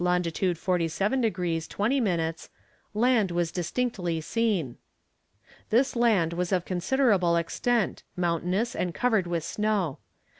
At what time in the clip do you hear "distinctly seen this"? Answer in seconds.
3.51-5.95